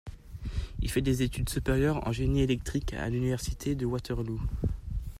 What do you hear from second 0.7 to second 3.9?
Il fait des études supérieures en génie électrique à l'université de